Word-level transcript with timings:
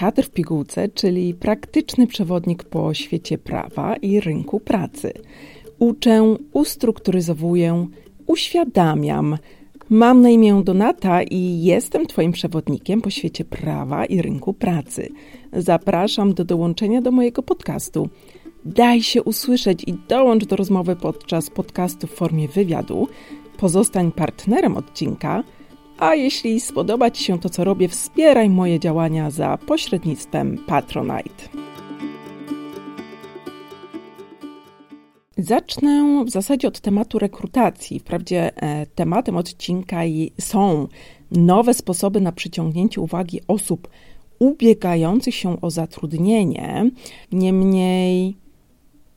Kadr 0.00 0.22
w 0.22 0.30
pigułce, 0.30 0.88
czyli 0.88 1.34
praktyczny 1.34 2.06
przewodnik 2.06 2.64
po 2.64 2.94
świecie 2.94 3.38
prawa 3.38 3.96
i 3.96 4.20
rynku 4.20 4.60
pracy. 4.60 5.12
Uczę, 5.78 6.36
ustrukturyzowuję, 6.52 7.86
uświadamiam. 8.26 9.38
Mam 9.90 10.20
na 10.20 10.30
imię 10.30 10.62
Donata 10.64 11.22
i 11.22 11.62
jestem 11.62 12.06
Twoim 12.06 12.32
przewodnikiem 12.32 13.00
po 13.00 13.10
świecie 13.10 13.44
prawa 13.44 14.04
i 14.04 14.22
rynku 14.22 14.52
pracy. 14.52 15.08
Zapraszam 15.52 16.34
do 16.34 16.44
dołączenia 16.44 17.02
do 17.02 17.10
mojego 17.10 17.42
podcastu. 17.42 18.08
Daj 18.64 19.02
się 19.02 19.22
usłyszeć 19.22 19.84
i 19.86 19.94
dołącz 20.08 20.44
do 20.44 20.56
rozmowy 20.56 20.96
podczas 20.96 21.50
podcastu 21.50 22.06
w 22.06 22.10
formie 22.10 22.48
wywiadu. 22.48 23.08
Pozostań 23.58 24.12
partnerem 24.12 24.76
odcinka– 24.76 25.42
a 25.98 26.14
jeśli 26.14 26.60
spodoba 26.60 27.10
Ci 27.10 27.24
się 27.24 27.38
to, 27.38 27.50
co 27.50 27.64
robię, 27.64 27.88
wspieraj 27.88 28.50
moje 28.50 28.80
działania 28.80 29.30
za 29.30 29.58
pośrednictwem 29.58 30.58
Patronite. 30.66 31.48
Zacznę 35.38 36.24
w 36.24 36.30
zasadzie 36.30 36.68
od 36.68 36.80
tematu 36.80 37.18
rekrutacji. 37.18 38.00
Wprawdzie 38.00 38.56
e, 38.56 38.86
tematem 38.86 39.36
odcinka 39.36 40.00
są 40.40 40.88
nowe 41.30 41.74
sposoby 41.74 42.20
na 42.20 42.32
przyciągnięcie 42.32 43.00
uwagi 43.00 43.40
osób 43.48 43.88
ubiegających 44.38 45.34
się 45.34 45.60
o 45.60 45.70
zatrudnienie. 45.70 46.90
Niemniej 47.32 48.36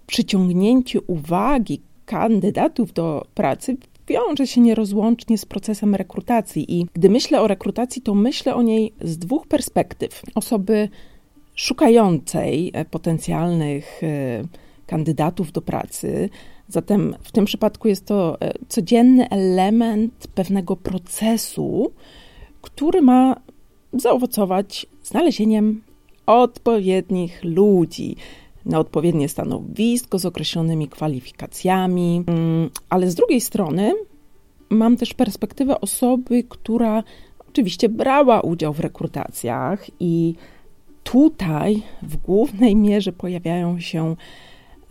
przyciągnięcie 0.08 1.02
uwagi 1.02 1.82
kandydatów 2.06 2.94
do 2.94 3.26
pracy 3.34 3.78
wiąże 4.10 4.48
się 4.48 4.62
nierozłącznie 4.62 5.38
z 5.38 5.46
procesem 5.46 5.96
rekrutacji. 5.96 6.80
I 6.80 6.86
gdy 6.94 7.10
myślę 7.10 7.42
o 7.42 7.48
rekrutacji, 7.48 8.02
to 8.02 8.16
myślę 8.16 8.56
o 8.56 8.62
niej 8.62 8.94
z 9.02 9.18
dwóch 9.18 9.48
perspektyw. 9.48 10.22
Osoby 10.36 10.90
szukającej 11.56 12.72
e, 12.74 12.86
potencjalnych 12.86 14.04
e, 14.04 14.44
kandydatów 14.86 15.52
do 15.52 15.62
pracy. 15.62 16.30
Zatem 16.68 17.16
w 17.22 17.32
tym 17.32 17.46
przypadku 17.46 17.88
jest 17.88 18.06
to 18.06 18.42
e, 18.42 18.54
codzienny 18.68 19.30
element 19.30 20.28
pewnego 20.36 20.76
procesu, 20.76 21.92
który 22.62 23.02
ma 23.02 23.36
zaowocować 23.94 24.86
znalezieniem 25.04 25.82
odpowiednich 26.26 27.44
ludzi, 27.44 28.16
na 28.66 28.80
odpowiednie 28.80 29.30
stanowisko 29.30 30.20
z 30.20 30.26
określonymi 30.26 30.88
kwalifikacjami, 30.88 32.24
mm, 32.28 32.70
ale 32.90 33.12
z 33.12 33.16
drugiej 33.16 33.42
strony 33.42 33.94
mam 34.70 34.98
też 34.98 35.14
perspektywę 35.14 35.82
osoby, 35.82 36.44
która 36.50 37.04
oczywiście 37.50 37.90
brała 37.90 38.42
udział 38.42 38.74
w 38.74 38.80
rekrutacjach 38.80 39.86
i 40.00 40.36
tutaj 41.04 41.82
w 42.02 42.18
głównej 42.18 42.76
mierze 42.76 43.12
pojawiają 43.12 43.80
się 43.80 44.16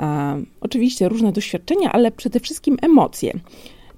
e, 0.00 0.42
oczywiście 0.60 1.08
różne 1.08 1.32
doświadczenia, 1.32 1.92
ale 1.92 2.10
przede 2.10 2.40
wszystkim 2.40 2.76
emocje. 2.82 3.32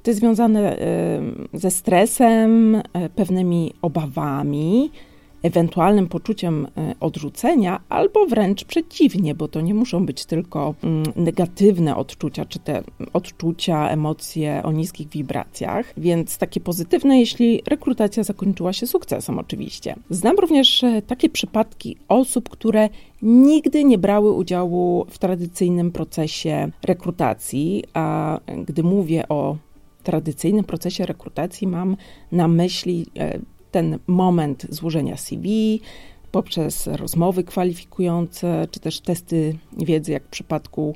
Jest 0.07 0.21
związane 0.21 0.79
e, 0.79 1.21
ze 1.53 1.71
stresem, 1.71 2.75
e, 2.75 3.09
pewnymi 3.09 3.73
obawami, 3.83 4.91
ewentualnym 5.43 6.09
poczuciem 6.09 6.67
e, 6.77 6.95
odrzucenia, 7.01 7.81
albo 7.89 8.27
wręcz 8.27 8.65
przeciwnie, 8.65 9.35
bo 9.35 9.49
to 9.49 9.61
nie 9.61 9.75
muszą 9.75 10.07
być 10.07 10.25
tylko 10.25 10.75
mm, 10.83 11.03
negatywne 11.17 11.97
odczucia, 11.97 12.45
czy 12.45 12.59
te 12.59 12.83
odczucia, 13.13 13.89
emocje 13.89 14.63
o 14.65 14.73
niskich 14.73 15.09
wibracjach, 15.09 15.93
więc 15.97 16.39
takie 16.39 16.61
pozytywne, 16.61 17.21
jeśli 17.21 17.63
rekrutacja 17.67 18.23
zakończyła 18.23 18.73
się 18.73 18.87
sukcesem, 18.87 19.39
oczywiście. 19.39 19.95
Znam 20.11 20.37
również 20.39 20.85
e, 20.85 21.03
takie 21.03 21.29
przypadki 21.29 21.97
osób, 22.09 22.49
które 22.49 22.89
nigdy 23.23 23.85
nie 23.85 23.99
brały 23.99 24.33
udziału 24.33 25.07
w 25.11 25.19
tradycyjnym 25.19 25.91
procesie 25.91 26.71
rekrutacji, 26.83 27.85
a 27.95 28.39
gdy 28.67 28.83
mówię 28.83 29.29
o 29.29 29.57
tradycyjnym 30.03 30.65
procesie 30.65 31.07
rekrutacji, 31.07 31.67
mam 31.67 31.97
na 32.33 32.49
myśli 32.49 33.07
e, 33.19 33.39
ten 33.71 33.99
moment 34.07 34.67
złożenia 34.71 35.17
CV, 35.17 35.81
poprzez 36.33 36.87
rozmowy 36.87 37.45
kwalifikujące, 37.45 38.69
czy 38.71 38.81
też 38.81 39.01
testy 39.01 39.59
wiedzy, 39.79 40.13
jak 40.13 40.25
w 40.25 40.31
przypadku 40.31 40.95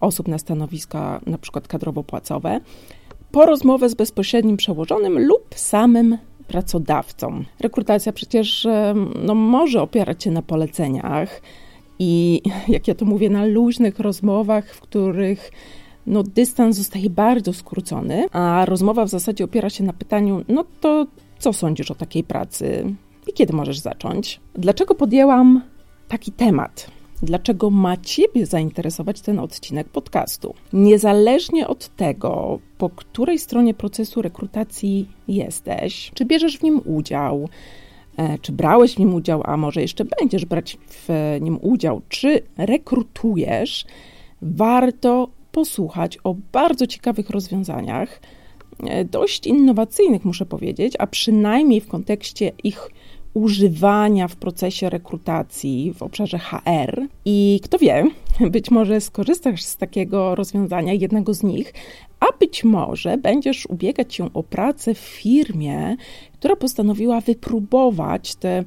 osób 0.00 0.28
na 0.28 0.38
stanowiska 0.38 1.20
na 1.26 1.38
przykład 1.38 1.68
kadrowo-płacowe, 1.68 2.60
po 3.32 3.46
rozmowę 3.46 3.88
z 3.88 3.94
bezpośrednim 3.94 4.56
przełożonym 4.56 5.26
lub 5.26 5.54
samym 5.54 6.18
pracodawcą. 6.48 7.44
Rekrutacja 7.60 8.12
przecież 8.12 8.66
no, 9.22 9.34
może 9.34 9.82
opierać 9.82 10.24
się 10.24 10.30
na 10.30 10.42
poleceniach 10.42 11.42
i, 11.98 12.42
jak 12.68 12.88
ja 12.88 12.94
to 12.94 13.04
mówię, 13.04 13.30
na 13.30 13.44
luźnych 13.44 13.98
rozmowach, 13.98 14.74
w 14.74 14.80
których 14.80 15.50
no, 16.06 16.22
dystans 16.22 16.76
zostaje 16.76 17.10
bardzo 17.10 17.52
skrócony, 17.52 18.26
a 18.32 18.64
rozmowa 18.64 19.04
w 19.04 19.08
zasadzie 19.08 19.44
opiera 19.44 19.70
się 19.70 19.84
na 19.84 19.92
pytaniu: 19.92 20.44
No 20.48 20.64
to 20.80 21.06
co 21.38 21.52
sądzisz 21.52 21.90
o 21.90 21.94
takiej 21.94 22.24
pracy 22.24 22.94
i 23.26 23.32
kiedy 23.32 23.52
możesz 23.52 23.78
zacząć? 23.78 24.40
Dlaczego 24.54 24.94
podjęłam 24.94 25.62
taki 26.08 26.32
temat? 26.32 26.90
Dlaczego 27.22 27.70
ma 27.70 27.96
Ciebie 27.96 28.46
zainteresować 28.46 29.20
ten 29.20 29.38
odcinek 29.38 29.88
podcastu? 29.88 30.54
Niezależnie 30.72 31.68
od 31.68 31.96
tego, 31.96 32.58
po 32.78 32.90
której 32.90 33.38
stronie 33.38 33.74
procesu 33.74 34.22
rekrutacji 34.22 35.08
jesteś, 35.28 36.10
czy 36.14 36.24
bierzesz 36.24 36.58
w 36.58 36.62
nim 36.62 36.80
udział, 36.84 37.48
e, 38.16 38.38
czy 38.38 38.52
brałeś 38.52 38.94
w 38.94 38.98
nim 38.98 39.14
udział, 39.14 39.42
a 39.44 39.56
może 39.56 39.82
jeszcze 39.82 40.04
będziesz 40.20 40.44
brać 40.44 40.78
w 40.90 41.08
nim 41.40 41.58
udział, 41.62 42.02
czy 42.08 42.42
rekrutujesz, 42.56 43.86
warto 44.42 45.28
posłuchać 45.52 46.18
o 46.24 46.34
bardzo 46.52 46.86
ciekawych 46.86 47.30
rozwiązaniach, 47.30 48.20
dość 49.10 49.46
innowacyjnych, 49.46 50.24
muszę 50.24 50.46
powiedzieć, 50.46 50.94
a 50.98 51.06
przynajmniej 51.06 51.80
w 51.80 51.88
kontekście 51.88 52.52
ich 52.64 52.90
używania 53.34 54.28
w 54.28 54.36
procesie 54.36 54.90
rekrutacji 54.90 55.92
w 55.92 56.02
obszarze 56.02 56.38
HR. 56.38 57.06
I 57.24 57.60
kto 57.62 57.78
wie, 57.78 58.10
być 58.50 58.70
może 58.70 59.00
skorzystasz 59.00 59.62
z 59.62 59.76
takiego 59.76 60.34
rozwiązania, 60.34 60.92
jednego 60.92 61.34
z 61.34 61.42
nich, 61.42 61.74
a 62.20 62.26
być 62.40 62.64
może 62.64 63.16
będziesz 63.18 63.66
ubiegać 63.66 64.14
się 64.14 64.32
o 64.34 64.42
pracę 64.42 64.94
w 64.94 64.98
firmie, 64.98 65.96
która 66.32 66.56
postanowiła 66.56 67.20
wypróbować 67.20 68.34
te 68.34 68.64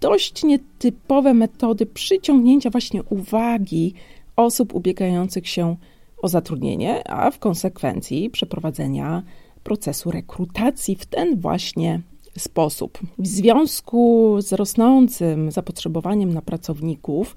dość 0.00 0.44
nietypowe 0.44 1.34
metody 1.34 1.86
przyciągnięcia 1.86 2.70
właśnie 2.70 3.02
uwagi 3.02 3.94
osób 4.36 4.74
ubiegających 4.74 5.48
się 5.48 5.66
o 5.70 5.76
o 6.24 6.28
zatrudnienie, 6.28 7.08
a 7.08 7.30
w 7.30 7.38
konsekwencji 7.38 8.30
przeprowadzenia 8.30 9.22
procesu 9.64 10.10
rekrutacji 10.10 10.96
w 10.96 11.06
ten 11.06 11.40
właśnie 11.40 12.00
sposób. 12.38 12.98
W 13.18 13.26
związku 13.26 14.36
z 14.40 14.52
rosnącym 14.52 15.50
zapotrzebowaniem 15.50 16.34
na 16.34 16.42
pracowników, 16.42 17.36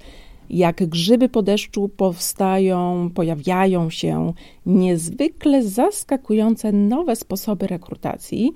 jak 0.49 0.89
grzyby 0.89 1.29
po 1.29 1.41
deszczu 1.43 1.89
powstają, 1.89 3.09
pojawiają 3.15 3.89
się 3.89 4.33
niezwykle 4.65 5.63
zaskakujące 5.63 6.71
nowe 6.71 7.15
sposoby 7.15 7.67
rekrutacji, 7.67 8.51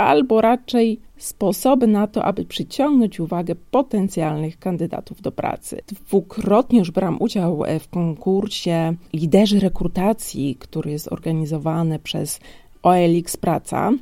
albo 0.00 0.40
raczej 0.40 1.00
sposoby 1.16 1.86
na 1.86 2.06
to, 2.06 2.24
aby 2.24 2.44
przyciągnąć 2.44 3.20
uwagę 3.20 3.54
potencjalnych 3.70 4.58
kandydatów 4.58 5.22
do 5.22 5.32
pracy. 5.32 5.80
Dwukrotnie 5.86 6.78
już 6.78 6.90
brałam 6.90 7.16
udział 7.20 7.62
w 7.80 7.88
konkursie 7.88 8.94
Liderzy 9.12 9.60
Rekrutacji, 9.60 10.56
który 10.58 10.90
jest 10.90 11.12
organizowany 11.12 11.98
przez 11.98 12.40
OLX 12.82 13.36
Praca 13.36 13.92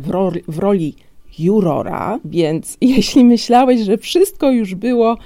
w 0.00 0.10
roli, 0.10 0.42
w 0.48 0.58
roli 0.58 0.94
jurora, 1.38 2.18
więc 2.24 2.76
jeśli 2.80 3.24
myślałeś, 3.24 3.80
że 3.80 3.98
wszystko 3.98 4.50
już 4.50 4.74
było, 4.74 5.16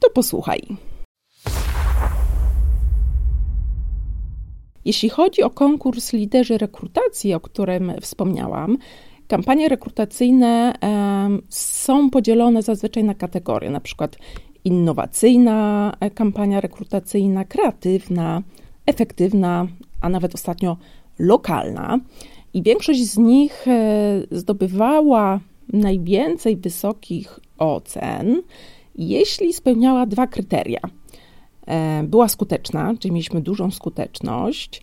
to 0.00 0.10
posłuchaj. 0.10 0.60
Jeśli 4.84 5.08
chodzi 5.08 5.42
o 5.42 5.50
konkurs 5.50 6.12
Liderzy 6.12 6.58
Rekrutacji, 6.58 7.34
o 7.34 7.40
którym 7.40 7.92
wspomniałam, 8.00 8.78
Kampanie 9.28 9.68
rekrutacyjne 9.68 10.74
są 11.48 12.10
podzielone 12.10 12.62
zazwyczaj 12.62 13.04
na 13.04 13.14
kategorie, 13.14 13.70
na 13.70 13.80
przykład 13.80 14.16
innowacyjna 14.64 15.92
e, 16.00 16.10
kampania 16.10 16.60
rekrutacyjna, 16.60 17.44
kreatywna, 17.44 18.42
efektywna, 18.86 19.66
a 20.00 20.08
nawet 20.08 20.34
ostatnio 20.34 20.76
lokalna. 21.18 21.98
I 22.54 22.62
większość 22.62 23.04
z 23.04 23.18
nich 23.18 23.68
e, 23.68 24.20
zdobywała 24.30 25.40
najwięcej 25.72 26.56
wysokich 26.56 27.40
ocen, 27.58 28.42
jeśli 28.94 29.52
spełniała 29.52 30.06
dwa 30.06 30.26
kryteria. 30.26 30.80
E, 31.66 32.02
była 32.02 32.28
skuteczna, 32.28 32.94
czyli 32.98 33.12
mieliśmy 33.12 33.40
dużą 33.40 33.70
skuteczność, 33.70 34.82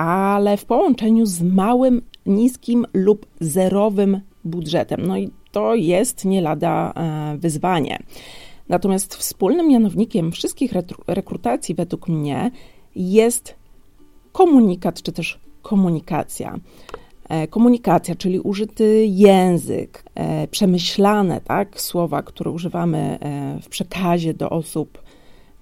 ale 0.00 0.56
w 0.56 0.64
połączeniu 0.64 1.26
z 1.26 1.42
małym 1.42 2.02
niskim 2.26 2.86
lub 2.92 3.26
zerowym 3.40 4.20
budżetem. 4.44 5.06
No 5.06 5.18
i 5.18 5.30
to 5.52 5.74
jest 5.74 6.24
nie 6.24 6.40
lada 6.40 6.92
e, 6.92 7.38
wyzwanie. 7.38 7.98
Natomiast 8.68 9.14
wspólnym 9.14 9.68
mianownikiem 9.68 10.32
wszystkich 10.32 10.72
rekrutacji 11.06 11.74
według 11.74 12.08
mnie 12.08 12.50
jest 12.96 13.54
komunikat 14.32 15.02
czy 15.02 15.12
też 15.12 15.38
komunikacja. 15.62 16.56
E, 17.28 17.46
komunikacja, 17.46 18.14
czyli 18.14 18.40
użyty 18.40 19.06
język, 19.06 20.04
e, 20.14 20.48
przemyślane 20.48 21.40
tak, 21.40 21.80
słowa, 21.80 22.22
które 22.22 22.50
używamy 22.50 23.18
w 23.62 23.68
przekazie 23.68 24.34
do 24.34 24.50
osób 24.50 25.02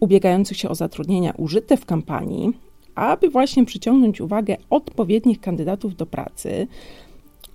ubiegających 0.01 0.57
się 0.57 0.69
o 0.69 0.75
zatrudnienia, 0.75 1.33
użyte 1.37 1.77
w 1.77 1.85
kampanii, 1.85 2.53
aby 2.99 3.31
właśnie 3.31 3.65
przyciągnąć 3.65 4.21
uwagę 4.21 4.57
odpowiednich 4.71 5.41
kandydatów 5.41 5.97
do 5.97 6.07
pracy. 6.07 6.67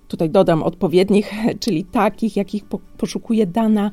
Tutaj 0.08 0.30
dodam 0.30 0.62
odpowiednich, 0.62 1.32
czyli 1.60 1.84
takich, 1.84 2.36
jakich 2.36 2.64
poszukuje 2.98 3.46
dana 3.46 3.90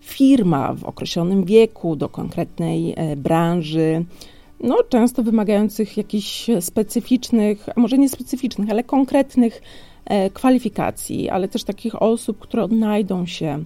firma 0.00 0.74
w 0.74 0.84
określonym 0.84 1.44
wieku, 1.44 1.96
do 1.96 2.08
konkretnej 2.08 2.94
branży, 3.16 4.04
no, 4.62 4.76
często 4.88 5.22
wymagających 5.22 5.96
jakichś 5.96 6.50
specyficznych, 6.60 7.68
a 7.76 7.80
może 7.80 7.98
nie 7.98 8.08
specyficznych, 8.08 8.70
ale 8.70 8.84
konkretnych 8.84 9.62
e, 10.04 10.30
kwalifikacji, 10.30 11.28
ale 11.30 11.48
też 11.48 11.64
takich 11.64 12.02
osób, 12.02 12.38
które 12.38 12.62
odnajdą 12.62 13.26
się 13.26 13.64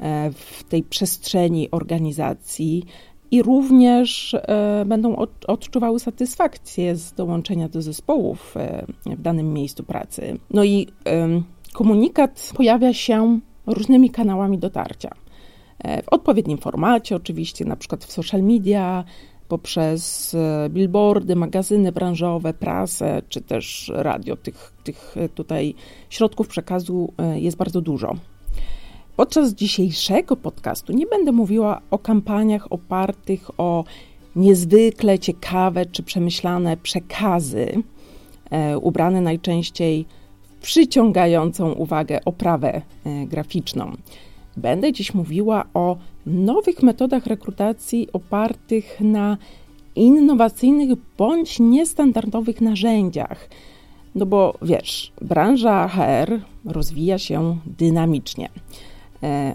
e, 0.00 0.30
w 0.30 0.64
tej 0.64 0.82
przestrzeni 0.82 1.70
organizacji 1.70 2.84
i 3.32 3.42
również 3.42 4.34
e, 4.34 4.84
będą 4.86 5.16
odczuwały 5.46 6.00
satysfakcję 6.00 6.96
z 6.96 7.12
dołączenia 7.12 7.68
do 7.68 7.82
zespołów 7.82 8.54
w 9.06 9.22
danym 9.22 9.52
miejscu 9.52 9.84
pracy. 9.84 10.38
No 10.50 10.64
i 10.64 10.86
komunikat 11.72 12.52
pojawia 12.56 12.92
się 12.92 13.40
różnymi 13.66 14.10
kanałami 14.10 14.58
dotarcia. 14.58 15.10
W 15.84 16.08
odpowiednim 16.10 16.58
formacie, 16.58 17.16
oczywiście, 17.16 17.64
na 17.64 17.76
przykład 17.76 18.04
w 18.04 18.12
social 18.12 18.42
media, 18.42 19.04
poprzez 19.52 20.34
e, 20.34 20.68
billboardy, 20.70 21.36
magazyny 21.36 21.92
branżowe, 21.92 22.54
prasę, 22.54 23.22
czy 23.28 23.40
też 23.40 23.92
radio. 23.94 24.36
Tych, 24.36 24.72
tych 24.84 25.16
e, 25.16 25.28
tutaj 25.28 25.74
środków 26.10 26.48
przekazu 26.48 27.12
e, 27.18 27.40
jest 27.40 27.56
bardzo 27.56 27.80
dużo. 27.80 28.16
Podczas 29.16 29.54
dzisiejszego 29.54 30.36
podcastu 30.36 30.92
nie 30.92 31.06
będę 31.06 31.32
mówiła 31.32 31.80
o 31.90 31.98
kampaniach 31.98 32.72
opartych 32.72 33.60
o 33.60 33.84
niezwykle 34.36 35.18
ciekawe 35.18 35.86
czy 35.86 36.02
przemyślane 36.02 36.76
przekazy, 36.76 37.82
ubrane 38.82 39.20
najczęściej 39.20 40.06
w 40.60 40.62
przyciągającą 40.62 41.72
uwagę 41.72 42.20
oprawę 42.24 42.82
graficzną. 43.26 43.92
Będę 44.56 44.92
dziś 44.92 45.14
mówiła 45.14 45.64
o 45.74 45.96
nowych 46.26 46.82
metodach 46.82 47.26
rekrutacji 47.26 48.08
opartych 48.12 49.00
na 49.00 49.36
innowacyjnych 49.96 50.98
bądź 51.18 51.60
niestandardowych 51.60 52.60
narzędziach. 52.60 53.48
No 54.14 54.26
bo 54.26 54.54
wiesz, 54.62 55.12
branża 55.20 55.88
HR 55.88 56.40
rozwija 56.64 57.18
się 57.18 57.58
dynamicznie, 57.66 58.46
e, 58.46 58.91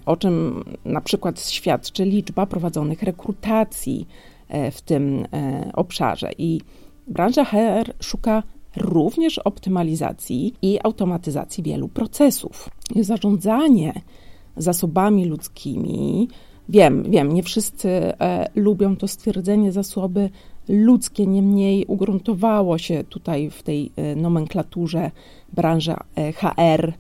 o 0.06 0.18
czym 0.18 0.64
na 0.86 1.02
przykład 1.02 1.50
świadczy 1.50 2.06
liczba 2.06 2.46
prowadzonych 2.46 3.04
rekrutacji 3.04 4.08
e, 4.50 4.72
w 4.72 4.82
tym 4.82 5.26
e, 5.34 5.72
obszarze. 5.74 6.32
I 6.38 6.62
branża 7.08 7.46
HR 7.46 7.94
szuka 8.00 8.44
również 8.76 9.38
optymalizacji 9.38 10.54
i 10.62 10.80
automatyzacji 10.84 11.64
wielu 11.64 11.88
procesów. 11.88 12.70
Zarządzanie 12.96 13.94
zasobami 14.58 15.26
ludzkimi. 15.26 16.28
Wiem, 16.70 17.04
wiem, 17.10 17.34
nie 17.34 17.44
wszyscy 17.44 17.90
e, 17.90 18.50
lubią 18.56 18.96
to 18.96 19.08
stwierdzenie 19.08 19.72
zasoby 19.72 20.30
ludzkie, 20.70 21.28
niemniej 21.28 21.86
ugruntowało 21.86 22.78
się 22.78 23.04
tutaj 23.04 23.50
w 23.50 23.64
tej 23.64 23.92
e, 23.96 24.16
nomenklaturze 24.16 25.12
branży 25.54 25.94
e, 26.16 26.32
HR 26.32 26.94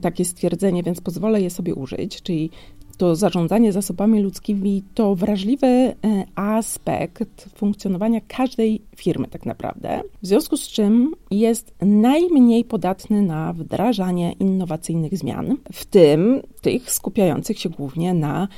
takie 0.00 0.24
stwierdzenie, 0.24 0.82
więc 0.82 1.00
pozwolę 1.00 1.42
je 1.42 1.50
sobie 1.50 1.74
użyć, 1.74 2.22
czyli 2.22 2.50
to 2.96 3.16
zarządzanie 3.16 3.72
zasobami 3.72 4.22
ludzkimi 4.22 4.82
to 4.94 5.14
wrażliwy 5.14 5.66
e, 5.66 5.94
aspekt 6.34 7.48
funkcjonowania 7.54 8.20
każdej 8.28 8.82
firmy, 8.96 9.28
tak 9.28 9.46
naprawdę. 9.46 10.02
W 10.22 10.26
związku 10.26 10.56
z 10.56 10.68
czym 10.68 11.14
jest 11.30 11.74
najmniej 11.82 12.64
podatny 12.64 13.22
na 13.22 13.52
wdrażanie 13.52 14.32
innowacyjnych 14.32 15.18
zmian, 15.18 15.56
w 15.72 15.84
tym 15.84 16.42
tych 16.60 16.92
skupiających 16.92 17.58
się 17.58 17.68
głównie 17.68 18.14
na 18.14 18.48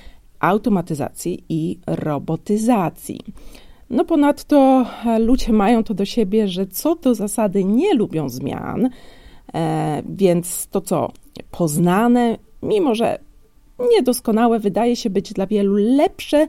automatyzacji 0.41 1.45
i 1.49 1.79
robotyzacji. 1.87 3.21
No 3.91 4.05
ponadto 4.05 4.87
e, 5.07 5.19
ludzie 5.19 5.53
mają 5.53 5.85
to 5.85 5.95
do 5.95 6.05
siebie, 6.05 6.49
że 6.49 6.67
co 6.67 6.95
do 6.95 7.15
zasady 7.15 7.65
nie 7.65 7.95
lubią 7.95 8.29
zmian, 8.29 8.89
więc 10.09 10.67
to 10.67 10.81
co 10.81 11.13
poznane, 11.51 12.39
mimo 12.63 12.95
że 12.95 13.19
niedoskonałe 13.91 14.59
wydaje 14.59 14.97
się 14.97 15.11
być 15.11 15.33
dla 15.33 15.47
wielu 15.47 15.75
lepsze 15.75 16.47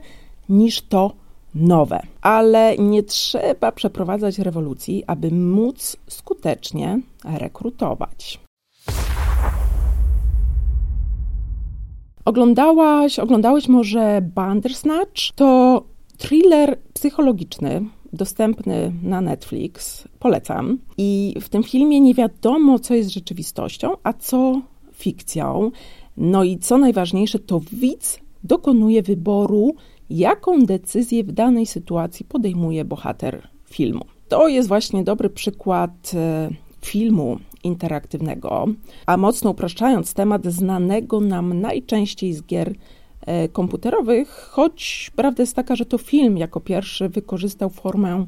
niż 0.48 0.82
to 0.82 1.12
nowe. 1.54 2.00
Ale 2.22 2.78
nie 2.78 3.02
trzeba 3.02 3.72
przeprowadzać 3.72 4.38
rewolucji, 4.38 5.04
aby 5.06 5.30
móc 5.30 5.96
skutecznie 6.08 7.00
rekrutować. 7.24 8.40
Oglądałaś, 12.24 13.18
oglądałeś 13.18 13.68
może 13.68 14.22
Bandersnatch? 14.34 15.32
To 15.34 15.82
thriller 16.18 16.78
psychologiczny, 16.94 17.84
dostępny 18.12 18.92
na 19.02 19.20
Netflix. 19.20 20.08
Polecam. 20.18 20.78
I 20.98 21.34
w 21.40 21.48
tym 21.48 21.62
filmie 21.62 22.00
nie 22.00 22.14
wiadomo, 22.14 22.78
co 22.78 22.94
jest 22.94 23.10
rzeczywistością, 23.10 23.96
a 24.02 24.12
co 24.12 24.62
fikcją. 24.92 25.70
No 26.16 26.44
i 26.44 26.58
co 26.58 26.78
najważniejsze, 26.78 27.38
to 27.38 27.60
widz 27.72 28.20
dokonuje 28.44 29.02
wyboru, 29.02 29.74
jaką 30.10 30.62
decyzję 30.66 31.24
w 31.24 31.32
danej 31.32 31.66
sytuacji 31.66 32.26
podejmuje 32.26 32.84
bohater 32.84 33.48
filmu. 33.70 34.04
To 34.28 34.48
jest 34.48 34.68
właśnie 34.68 35.04
dobry 35.04 35.30
przykład 35.30 36.12
e, 36.14 36.50
filmu 36.80 37.38
interaktywnego, 37.64 38.66
a 39.06 39.16
mocno 39.16 39.50
upraszczając 39.50 40.14
temat 40.14 40.46
znanego 40.46 41.20
nam 41.20 41.60
najczęściej 41.60 42.32
z 42.32 42.42
gier 42.42 42.74
komputerowych, 43.52 44.28
choć 44.28 45.10
prawda 45.16 45.42
jest 45.42 45.56
taka, 45.56 45.76
że 45.76 45.86
to 45.86 45.98
film 45.98 46.38
jako 46.38 46.60
pierwszy 46.60 47.08
wykorzystał 47.08 47.70
formę 47.70 48.26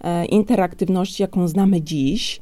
e, 0.00 0.24
interaktywności, 0.24 1.22
jaką 1.22 1.48
znamy 1.48 1.82
dziś, 1.82 2.40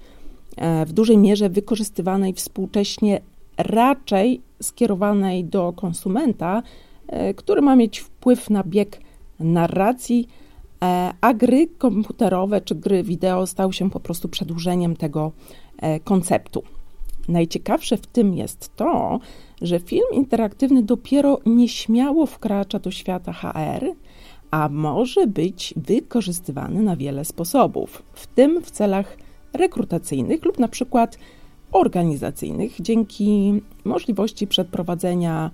w 0.86 0.92
dużej 0.92 1.18
mierze 1.18 1.48
wykorzystywanej 1.48 2.32
współcześnie 2.32 3.20
raczej 3.58 4.40
skierowanej 4.62 5.44
do 5.44 5.72
konsumenta, 5.72 6.62
e, 7.06 7.34
który 7.34 7.62
ma 7.62 7.76
mieć 7.76 7.98
wpływ 7.98 8.50
na 8.50 8.64
bieg 8.64 9.00
narracji, 9.40 10.28
e, 10.82 11.12
a 11.20 11.34
gry 11.34 11.66
komputerowe 11.78 12.60
czy 12.60 12.74
gry 12.74 13.02
wideo 13.02 13.46
stały 13.46 13.72
się 13.72 13.90
po 13.90 14.00
prostu 14.00 14.28
przedłużeniem 14.28 14.96
tego 14.96 15.32
e, 15.78 16.00
konceptu. 16.00 16.62
Najciekawsze 17.28 17.96
w 17.96 18.06
tym 18.06 18.34
jest 18.34 18.76
to, 18.76 19.20
że 19.62 19.80
film 19.80 20.06
interaktywny 20.12 20.82
dopiero 20.82 21.38
nieśmiało 21.46 22.26
wkracza 22.26 22.78
do 22.78 22.90
świata 22.90 23.32
HR, 23.32 23.92
a 24.50 24.68
może 24.68 25.26
być 25.26 25.74
wykorzystywany 25.76 26.82
na 26.82 26.96
wiele 26.96 27.24
sposobów, 27.24 28.02
w 28.12 28.26
tym 28.26 28.62
w 28.62 28.70
celach 28.70 29.16
rekrutacyjnych 29.52 30.44
lub 30.44 30.58
na 30.58 30.68
przykład 30.68 31.18
organizacyjnych 31.72 32.80
dzięki 32.80 33.60
możliwości 33.84 34.46
przeprowadzenia 34.46 35.50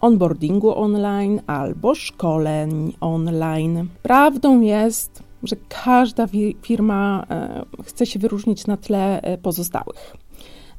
onboardingu 0.00 0.78
online 0.78 1.40
albo 1.46 1.94
szkoleń 1.94 2.92
online. 3.00 3.88
Prawdą 4.02 4.60
jest, 4.60 5.22
że 5.42 5.56
każda 5.84 6.26
firma 6.62 7.26
e, 7.30 7.64
chce 7.84 8.06
się 8.06 8.18
wyróżnić 8.18 8.66
na 8.66 8.76
tle 8.76 9.22
e, 9.22 9.38
pozostałych. 9.38 10.16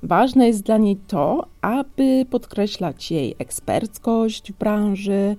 Ważne 0.04 0.48
jest 0.48 0.64
dla 0.64 0.78
niej 0.78 0.96
to, 1.08 1.48
aby 1.62 2.26
podkreślać 2.30 3.12
jej 3.12 3.36
eksperckość 3.40 4.52
w 4.52 4.58
branży, 4.58 5.36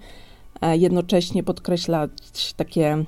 e, 0.61 0.77
jednocześnie 0.77 1.43
podkreślać 1.43 2.55
takie 2.57 3.05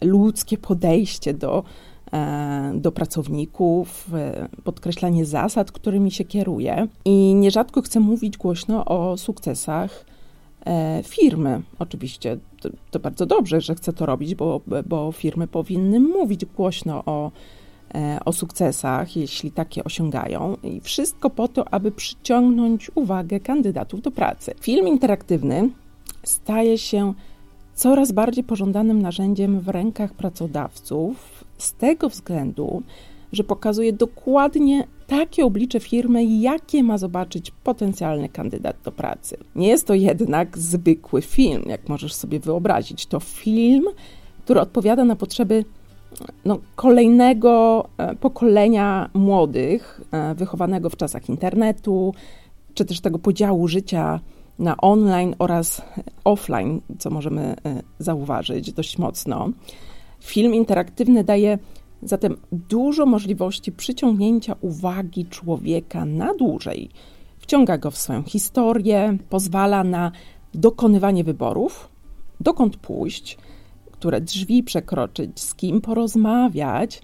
ludzkie 0.00 0.58
podejście 0.58 1.34
do 1.34 1.64
E, 2.12 2.72
do 2.74 2.92
pracowników, 2.92 4.14
e, 4.14 4.48
podkreślanie 4.64 5.24
zasad, 5.24 5.72
którymi 5.72 6.10
się 6.10 6.24
kieruje. 6.24 6.88
I 7.04 7.34
nierzadko 7.34 7.82
chcę 7.82 8.00
mówić 8.00 8.36
głośno 8.36 8.84
o 8.84 9.16
sukcesach 9.16 10.04
firmy. 11.04 11.62
Oczywiście 11.78 12.38
to, 12.60 12.68
to 12.90 12.98
bardzo 12.98 13.26
dobrze, 13.26 13.60
że 13.60 13.74
chcę 13.74 13.92
to 13.92 14.06
robić, 14.06 14.34
bo, 14.34 14.60
bo 14.86 15.12
firmy 15.12 15.46
powinny 15.46 16.00
mówić 16.00 16.44
głośno 16.44 17.02
o, 17.04 17.30
o 18.24 18.32
sukcesach, 18.32 19.16
jeśli 19.16 19.50
takie 19.50 19.84
osiągają, 19.84 20.56
i 20.62 20.80
wszystko 20.80 21.30
po 21.30 21.48
to, 21.48 21.74
aby 21.74 21.92
przyciągnąć 21.92 22.90
uwagę 22.94 23.40
kandydatów 23.40 24.02
do 24.02 24.10
pracy. 24.10 24.54
Film 24.60 24.88
interaktywny 24.88 25.70
staje 26.22 26.78
się 26.78 27.14
coraz 27.74 28.12
bardziej 28.12 28.44
pożądanym 28.44 29.02
narzędziem 29.02 29.60
w 29.60 29.68
rękach 29.68 30.14
pracodawców 30.14 31.44
z 31.58 31.72
tego 31.72 32.08
względu, 32.08 32.82
że 33.32 33.44
pokazuje 33.44 33.92
dokładnie 33.92 34.86
takie 35.06 35.44
oblicze 35.44 35.80
firmy, 35.80 36.24
jakie 36.24 36.82
ma 36.82 36.98
zobaczyć 36.98 37.50
potencjalny 37.50 38.28
kandydat 38.28 38.76
do 38.84 38.92
pracy. 38.92 39.36
Nie 39.54 39.68
jest 39.68 39.86
to 39.86 39.94
jednak 39.94 40.58
zwykły 40.58 41.22
film, 41.22 41.62
jak 41.66 41.88
możesz 41.88 42.14
sobie 42.14 42.40
wyobrazić. 42.40 43.06
To 43.06 43.20
film, 43.20 43.84
który 44.44 44.60
odpowiada 44.60 45.04
na 45.04 45.16
potrzeby 45.16 45.64
no, 46.44 46.58
kolejnego 46.76 47.84
e, 47.98 48.16
pokolenia 48.16 49.10
młodych, 49.14 50.00
e, 50.12 50.34
wychowanego 50.34 50.90
w 50.90 50.96
czasach 50.96 51.28
internetu, 51.28 52.14
czy 52.74 52.84
też 52.84 53.00
tego 53.00 53.18
podziału 53.18 53.68
życia 53.68 54.20
na 54.58 54.76
online 54.76 55.34
oraz 55.38 55.82
offline, 56.24 56.80
co 56.98 57.10
możemy 57.10 57.42
e, 57.42 57.82
zauważyć 57.98 58.72
dość 58.72 58.98
mocno. 58.98 59.48
Film 60.20 60.54
interaktywny 60.54 61.24
daje 61.24 61.58
zatem 62.02 62.36
dużo 62.52 63.06
możliwości 63.06 63.72
przyciągnięcia 63.72 64.56
uwagi 64.60 65.26
człowieka 65.26 66.04
na 66.04 66.34
dłużej. 66.34 66.90
Wciąga 67.38 67.78
go 67.78 67.90
w 67.90 67.98
swoją 67.98 68.22
historię, 68.22 69.18
pozwala 69.30 69.84
na 69.84 70.12
dokonywanie 70.54 71.24
wyborów, 71.24 71.88
dokąd 72.40 72.76
pójść, 72.76 73.38
które 74.06 74.20
drzwi 74.20 74.62
przekroczyć, 74.62 75.40
z 75.40 75.54
kim 75.54 75.80
porozmawiać, 75.80 77.02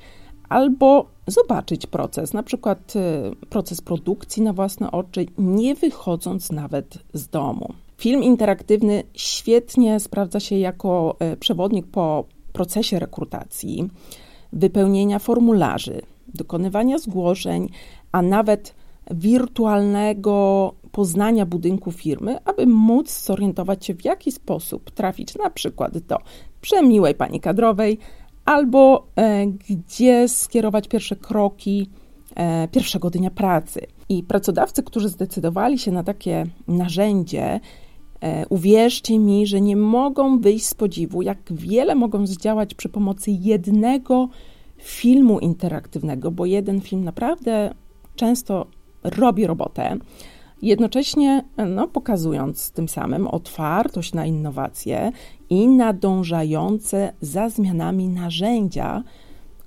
albo 0.48 1.06
zobaczyć 1.26 1.86
proces, 1.86 2.32
na 2.32 2.42
przykład 2.42 2.96
y, 2.96 3.46
proces 3.46 3.80
produkcji 3.80 4.42
na 4.42 4.52
własne 4.52 4.90
oczy, 4.90 5.26
nie 5.38 5.74
wychodząc 5.74 6.52
nawet 6.52 6.98
z 7.12 7.28
domu. 7.28 7.74
Film 7.98 8.22
interaktywny 8.22 9.02
świetnie 9.14 10.00
sprawdza 10.00 10.40
się 10.40 10.56
jako 10.56 11.16
y, 11.32 11.36
przewodnik 11.36 11.86
po 11.86 12.24
procesie 12.52 12.98
rekrutacji, 12.98 13.88
wypełnienia 14.52 15.18
formularzy, 15.18 16.02
dokonywania 16.34 16.98
zgłoszeń, 16.98 17.68
a 18.12 18.22
nawet 18.22 18.74
wirtualnego 19.10 20.74
poznania 20.92 21.46
budynku 21.46 21.92
firmy, 21.92 22.38
aby 22.44 22.66
móc 22.66 23.24
zorientować 23.24 23.86
się, 23.86 23.94
w 23.94 24.04
jaki 24.04 24.32
sposób 24.32 24.90
trafić 24.90 25.34
na 25.34 25.50
przykład 25.50 25.98
do 25.98 26.18
przemiłej 26.60 27.14
pani 27.14 27.40
kadrowej, 27.40 27.98
albo 28.44 29.06
e, 29.16 29.46
gdzie 29.46 30.28
skierować 30.28 30.88
pierwsze 30.88 31.16
kroki 31.16 31.90
e, 32.34 32.68
pierwszego 32.68 33.10
dnia 33.10 33.30
pracy. 33.30 33.80
I 34.08 34.22
pracodawcy, 34.22 34.82
którzy 34.82 35.08
zdecydowali 35.08 35.78
się 35.78 35.92
na 35.92 36.02
takie 36.02 36.46
narzędzie, 36.68 37.60
e, 38.20 38.46
uwierzcie 38.48 39.18
mi, 39.18 39.46
że 39.46 39.60
nie 39.60 39.76
mogą 39.76 40.40
wyjść 40.40 40.66
z 40.66 40.74
podziwu, 40.74 41.22
jak 41.22 41.38
wiele 41.50 41.94
mogą 41.94 42.26
zdziałać 42.26 42.74
przy 42.74 42.88
pomocy 42.88 43.30
jednego 43.30 44.28
filmu 44.78 45.38
interaktywnego, 45.38 46.30
bo 46.30 46.46
jeden 46.46 46.80
film 46.80 47.04
naprawdę 47.04 47.74
często 48.16 48.66
robi 49.04 49.46
robotę 49.46 49.98
jednocześnie 50.62 51.44
no, 51.68 51.88
pokazując 51.88 52.70
tym 52.70 52.88
samym 52.88 53.28
otwartość 53.28 54.12
na 54.12 54.26
innowacje 54.26 55.12
i 55.50 55.68
nadążające 55.68 57.12
za 57.20 57.48
zmianami 57.48 58.08
narzędzia, 58.08 59.02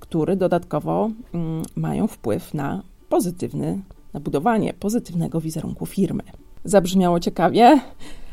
które 0.00 0.36
dodatkowo 0.36 1.10
mm, 1.34 1.62
mają 1.76 2.06
wpływ 2.06 2.54
na 2.54 2.82
pozytywny, 3.08 3.80
na 4.14 4.20
budowanie 4.20 4.74
pozytywnego 4.74 5.40
wizerunku 5.40 5.86
firmy. 5.86 6.22
Zabrzmiało 6.64 7.20
ciekawie? 7.20 7.80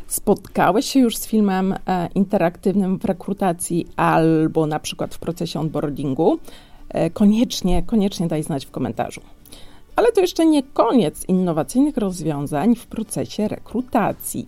Spotkałeś 0.08 0.86
się 0.86 1.00
już 1.00 1.18
z 1.18 1.28
filmem 1.28 1.74
e, 1.88 2.10
interaktywnym 2.16 3.00
w 3.00 3.06
rekrutacji 3.06 3.88
albo 3.96 4.66
na 4.66 4.80
przykład 4.80 5.16
w 5.16 5.20
procesie 5.20 5.60
onboardingu? 5.60 6.40
E, 6.90 7.10
koniecznie, 7.10 7.84
koniecznie 7.84 8.28
daj 8.28 8.44
znać 8.44 8.66
w 8.66 8.72
komentarzu. 8.72 9.22
Ale 9.96 10.12
to 10.12 10.22
jeszcze 10.22 10.46
nie 10.46 10.64
koniec 10.64 11.26
innowacyjnych 11.26 11.98
rozwiązań 11.98 12.76
w 12.76 12.88
procesie 12.88 13.48
rekrutacji. 13.48 14.48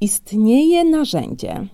Istnieje 0.00 0.84
narzędzie, 0.84 1.66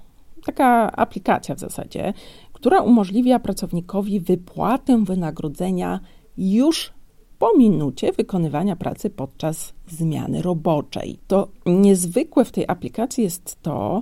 taka 0.44 0.92
aplikacja 0.92 1.54
w 1.54 1.58
zasadzie, 1.58 2.12
która 2.52 2.80
umożliwia 2.80 3.38
pracownikowi 3.38 4.20
wypłatę 4.20 5.04
wynagrodzenia 5.04 6.00
już 6.36 6.92
po 7.38 7.56
minucie 7.56 8.12
wykonywania 8.12 8.76
pracy 8.76 9.10
podczas 9.10 9.74
zmiany 9.88 10.42
roboczej. 10.42 11.18
To 11.26 11.48
niezwykłe 11.66 12.44
w 12.44 12.52
tej 12.52 12.64
aplikacji 12.68 13.24
jest 13.24 13.62
to, 13.62 14.00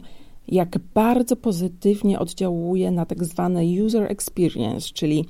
jak 0.48 0.78
bardzo 0.94 1.36
pozytywnie 1.36 2.18
oddziałuje 2.18 2.90
na 2.90 3.06
tak 3.06 3.24
zwane 3.24 3.62
user 3.84 4.12
experience, 4.12 4.88
czyli 4.94 5.24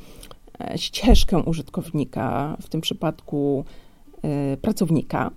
E, 0.61 0.79
ścieżkę 0.79 1.38
użytkownika, 1.38 2.57
w 2.61 2.69
tym 2.69 2.81
przypadku 2.81 3.64
e, 4.23 4.57
pracownika, 4.57 5.31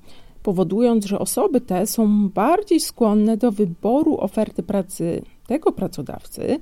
powodując, 0.43 1.05
że 1.05 1.19
osoby 1.19 1.61
te 1.61 1.87
są 1.87 2.29
bardziej 2.29 2.79
skłonne 2.79 3.37
do 3.37 3.51
wyboru 3.51 4.17
oferty 4.17 4.63
pracy 4.63 5.21
tego 5.47 5.71
pracodawcy, 5.71 6.59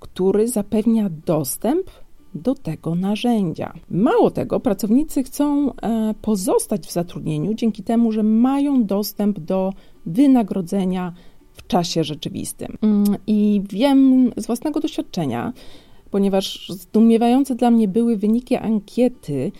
który 0.00 0.48
zapewnia 0.48 1.10
dostęp 1.26 1.90
do 2.34 2.54
tego 2.54 2.94
narzędzia. 2.94 3.72
Mało 3.90 4.30
tego, 4.30 4.60
pracownicy 4.60 5.22
chcą 5.22 5.72
e, 5.72 6.14
pozostać 6.22 6.86
w 6.86 6.92
zatrudnieniu 6.92 7.54
dzięki 7.54 7.82
temu, 7.82 8.12
że 8.12 8.22
mają 8.22 8.84
dostęp 8.84 9.40
do 9.40 9.72
wynagrodzenia 10.06 11.12
czasie 11.68 12.04
rzeczywistym. 12.04 12.78
Mm, 12.82 13.16
I 13.26 13.62
wiem 13.70 14.32
z 14.36 14.46
własnego 14.46 14.80
doświadczenia, 14.80 15.52
ponieważ 16.10 16.68
zdumiewające 16.68 17.54
dla 17.54 17.70
mnie 17.70 17.88
były 17.88 18.16
wyniki 18.16 18.56
ankiety 18.56 19.52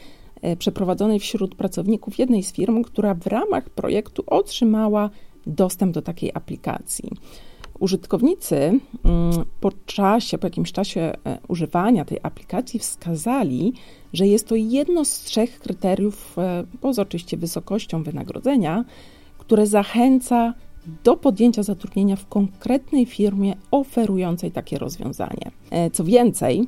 e, 0.42 0.56
przeprowadzonej 0.56 1.20
wśród 1.20 1.54
pracowników 1.54 2.18
jednej 2.18 2.42
z 2.42 2.52
firm, 2.52 2.82
która 2.82 3.14
w 3.14 3.26
ramach 3.26 3.70
projektu 3.70 4.22
otrzymała 4.26 5.10
dostęp 5.46 5.94
do 5.94 6.02
takiej 6.02 6.30
aplikacji. 6.34 7.10
Użytkownicy 7.78 8.56
mm, 8.56 8.80
po 9.60 9.72
czasie, 9.86 10.38
po 10.38 10.46
jakimś 10.46 10.72
czasie 10.72 11.00
e, 11.00 11.38
używania 11.48 12.04
tej 12.04 12.18
aplikacji 12.22 12.80
wskazali, 12.80 13.72
że 14.12 14.26
jest 14.26 14.48
to 14.48 14.54
jedno 14.54 15.04
z 15.04 15.20
trzech 15.20 15.58
kryteriów, 15.58 16.38
e, 16.38 16.64
poza 16.80 17.02
oczywiście 17.02 17.36
wysokością 17.36 18.02
wynagrodzenia, 18.02 18.84
które 19.38 19.66
zachęca 19.66 20.54
do 21.04 21.16
podjęcia 21.16 21.62
zatrudnienia 21.62 22.16
w 22.16 22.28
konkretnej 22.28 23.07
firmie 23.07 23.54
oferującej 23.71 24.50
takie 24.50 24.78
rozwiązanie. 24.78 25.50
E, 25.71 25.90
co 25.90 26.04
więcej, 26.04 26.66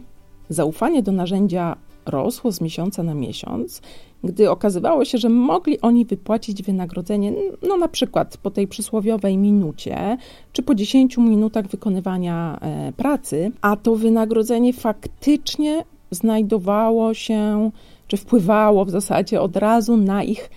zaufanie 0.49 1.03
do 1.03 1.13
narzędzia 1.13 1.77
rosło 2.07 2.53
z 2.53 2.61
miesiąca 2.61 3.03
na 3.03 3.15
miesiąc, 3.15 3.83
gdy 4.25 4.51
okazywało 4.51 5.05
się, 5.05 5.19
że 5.19 5.29
mogli 5.29 5.81
oni 5.81 6.05
wypłacić 6.05 6.63
wynagrodzenie, 6.63 7.33
no 7.69 7.77
na 7.77 7.89
przykład 7.89 8.37
po 8.37 8.51
tej 8.51 8.69
przysłowiowej 8.69 9.37
minucie, 9.37 10.17
czy 10.53 10.63
po 10.63 10.75
10 10.75 11.19
minutach 11.19 11.67
wykonywania 11.67 12.59
e, 12.61 12.93
pracy, 12.93 13.53
a 13.61 13.77
to 13.77 13.97
wynagrodzenie 13.97 14.73
faktycznie 14.73 15.85
znajdowało 16.11 17.15
się, 17.15 17.71
czy 18.07 18.17
wpływało 18.17 18.85
w 18.85 18.91
zasadzie 18.91 19.41
od 19.41 19.57
razu 19.57 19.97
na 19.97 20.23
ich 20.23 20.51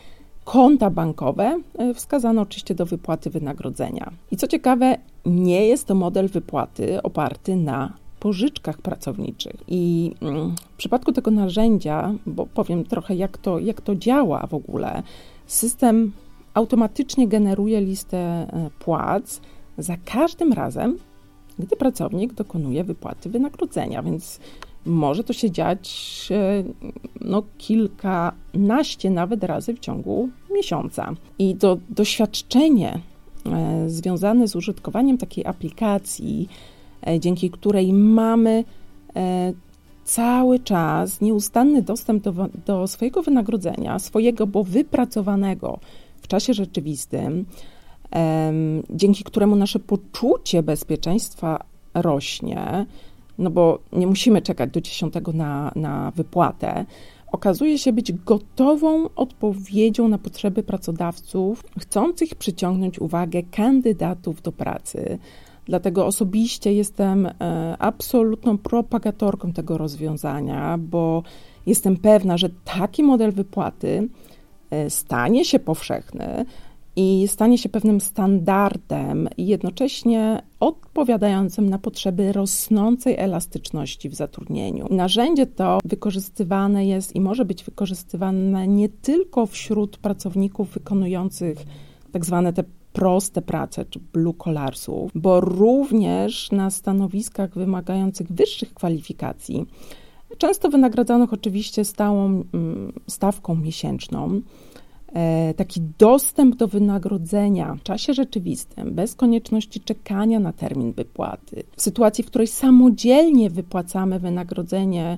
konta 0.44 0.90
bankowe 0.90 1.60
e, 1.78 1.94
wskazano 1.94 2.42
oczywiście 2.42 2.76
do 2.76 2.86
wypłaty 2.86 3.30
wynagrodzenia. 3.30 4.12
I 4.32 4.38
co 4.38 4.48
ciekawe, 4.48 4.98
nie 5.26 5.68
jest 5.68 5.88
to 5.88 5.96
model 5.96 6.28
wypłaty 6.28 7.02
oparty 7.02 7.56
na 7.56 7.94
pożyczkach 8.20 8.78
pracowniczych. 8.78 9.56
I 9.68 10.12
mm, 10.22 10.56
w 10.74 10.78
przypadku 10.78 11.12
tego 11.12 11.32
narzędzia, 11.32 12.14
bo 12.26 12.46
powiem 12.46 12.84
trochę, 12.84 13.16
jak 13.16 13.38
to, 13.38 13.60
jak 13.60 13.82
to 13.82 13.96
działa 13.96 14.48
w 14.48 14.54
ogóle, 14.54 15.04
system 15.48 16.12
automatycznie 16.54 17.28
generuje 17.28 17.82
listę 17.82 18.18
e, 18.18 18.70
płac 18.80 19.42
za 19.78 19.98
każdym 20.06 20.54
razem, 20.54 20.98
gdy 21.60 21.76
pracownik 21.76 22.34
dokonuje 22.34 22.84
wypłaty 22.84 23.30
wynagrodzenia, 23.30 24.04
więc 24.04 24.40
może 24.86 25.24
to 25.24 25.34
się 25.34 25.52
dziać 25.52 26.28
e, 26.32 26.64
no, 27.22 27.44
kilkanaście 27.58 29.10
nawet 29.10 29.44
razy 29.44 29.74
w 29.74 29.80
ciągu 29.80 30.30
miesiąca. 30.52 31.14
I 31.40 31.56
to 31.56 31.78
doświadczenie 31.90 33.00
e, 33.46 33.90
związane 33.90 34.48
z 34.48 34.56
użytkowaniem 34.56 35.18
takiej 35.18 35.46
aplikacji, 35.46 36.50
e, 37.08 37.20
dzięki 37.20 37.50
której 37.50 37.94
mamy 37.94 38.64
cały 40.04 40.60
czas 40.60 41.22
nieustanny 41.22 41.82
dostęp 41.82 42.24
do, 42.24 42.34
do 42.66 42.88
swojego 42.88 43.22
wynagrodzenia, 43.22 44.00
swojego, 44.00 44.48
bo 44.48 44.64
wypracowanego 44.64 45.80
w 46.22 46.28
czasie 46.28 46.54
rzeczywistym, 46.54 47.46
dzięki 48.90 49.24
któremu 49.24 49.56
nasze 49.56 49.80
poczucie 49.80 50.64
bezpieczeństwa 50.64 51.64
rośnie, 51.94 52.86
no 53.38 53.50
bo 53.50 53.80
nie 53.92 54.08
musimy 54.08 54.42
czekać 54.42 54.70
do 54.70 54.82
10 54.82 55.14
na, 55.34 55.72
na 55.76 56.12
wypłatę, 56.12 56.86
okazuje 57.32 57.78
się 57.78 57.94
być 57.94 58.12
gotową 58.12 59.10
odpowiedzią 59.16 60.08
na 60.08 60.18
potrzeby 60.18 60.64
pracodawców 60.64 61.64
chcących 61.80 62.36
przyciągnąć 62.36 63.00
uwagę 63.00 63.44
kandydatów 63.44 64.42
do 64.42 64.52
pracy. 64.52 65.20
Dlatego 65.66 66.06
osobiście 66.06 66.74
jestem 66.74 67.26
e, 67.26 67.32
absolutną 67.80 68.58
propagatorką 68.58 69.54
tego 69.54 69.78
rozwiązania, 69.78 70.78
bo 70.78 71.24
jestem 71.66 71.98
pewna, 71.98 72.38
że 72.38 72.50
taki 72.50 73.04
model 73.04 73.32
wypłaty 73.32 74.10
e, 74.70 74.90
stanie 74.90 75.46
się 75.46 75.60
powszechny 75.60 76.46
i 76.96 77.28
stanie 77.28 77.58
się 77.58 77.70
pewnym 77.70 78.02
standardem 78.02 79.30
jednocześnie 79.38 80.42
odpowiadającym 80.60 81.70
na 81.70 81.80
potrzeby 81.80 82.32
rosnącej 82.32 83.16
elastyczności 83.18 84.10
w 84.10 84.16
zatrudnieniu. 84.16 84.88
Narzędzie 84.90 85.46
to 85.46 85.80
wykorzystywane 85.86 86.86
jest 86.86 87.16
i 87.16 87.22
może 87.22 87.46
być 87.46 87.64
wykorzystywane 87.64 88.68
nie 88.68 88.90
tylko 88.90 89.46
wśród 89.46 89.98
pracowników 89.98 90.70
wykonujących 90.70 91.58
tak 92.12 92.26
zwane 92.26 92.54
te 92.54 92.64
proste 92.94 93.42
prace, 93.42 93.86
czy 93.86 94.00
blue 94.14 94.34
collarsów, 94.34 95.12
bo 95.16 95.42
również 95.42 96.52
na 96.52 96.70
stanowiskach 96.70 97.54
wymagających 97.54 98.32
wyższych 98.32 98.74
kwalifikacji, 98.74 99.66
często 100.38 100.70
wynagradzanych 100.70 101.34
oczywiście 101.34 101.86
stałą 101.86 102.44
mm, 102.54 102.94
stawką 103.08 103.56
miesięczną, 103.56 104.42
taki 105.58 105.82
dostęp 105.98 106.56
do 106.56 106.68
wynagrodzenia 106.68 107.76
w 107.76 107.84
czasie 107.84 108.14
rzeczywistym, 108.14 108.94
bez 108.94 109.16
konieczności 109.16 109.80
czekania 109.80 110.40
na 110.40 110.54
termin 110.54 110.92
wypłaty, 110.92 111.64
w 111.76 111.82
sytuacji, 111.82 112.24
w 112.24 112.28
której 112.28 112.48
samodzielnie 112.48 113.50
wypłacamy 113.50 114.20
wynagrodzenie 114.20 115.18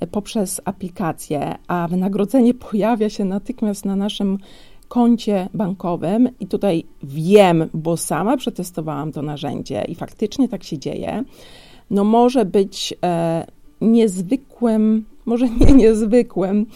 e, 0.00 0.06
poprzez 0.06 0.60
aplikację, 0.64 1.54
a 1.68 1.88
wynagrodzenie 1.88 2.54
pojawia 2.70 3.10
się 3.10 3.24
natychmiast 3.24 3.84
na 3.84 3.96
naszym 3.96 4.38
koncie 4.88 5.48
bankowym, 5.54 6.28
i 6.40 6.46
tutaj 6.46 6.84
wiem, 7.02 7.68
bo 7.74 7.96
sama 7.96 8.36
przetestowałam 8.36 9.12
to 9.12 9.22
narzędzie 9.22 9.84
i 9.88 9.94
faktycznie 9.94 10.48
tak 10.48 10.64
się 10.64 10.78
dzieje, 10.78 11.24
no 11.90 12.04
może 12.04 12.44
być 12.44 12.94
e, 13.04 13.46
niezwykłym, 13.80 15.04
może 15.26 15.48
nie 15.60 15.72
niezwykłym, 15.72 16.66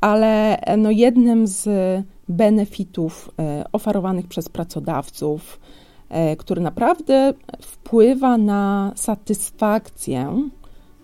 ale 0.00 0.60
e, 0.60 0.76
no 0.76 0.90
jednym 0.90 1.46
z 1.46 1.68
benefitów 2.28 3.30
e, 3.38 3.64
oferowanych 3.72 4.26
przez 4.26 4.48
pracodawców, 4.48 5.60
e, 6.08 6.36
który 6.36 6.60
naprawdę 6.60 7.34
wpływa 7.62 8.38
na 8.38 8.92
satysfakcję 8.96 10.48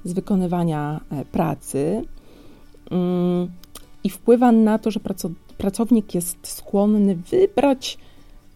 z 0.05 0.13
wykonywania 0.13 1.01
e, 1.11 1.25
pracy 1.25 2.03
mm, 2.91 3.49
i 4.05 4.11
wpływa 4.11 4.53
na 4.53 4.79
to, 4.79 4.91
że 4.91 5.01
pracownik 5.59 6.15
jest 6.15 6.37
skłonny 6.43 7.17
wybrać, 7.17 7.99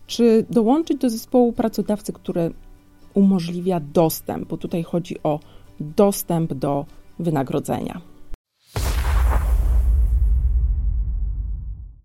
czy 0.06 0.46
dołączyć 0.50 0.98
do 0.98 1.10
zespołu 1.10 1.52
pracodawcy, 1.52 2.12
który 2.12 2.50
umożliwia 3.14 3.80
dostęp, 3.80 4.48
bo 4.48 4.56
tutaj 4.56 4.82
chodzi 4.82 5.22
o 5.22 5.40
dostęp 5.80 6.54
do 6.54 6.86
wynagrodzenia. 7.18 8.00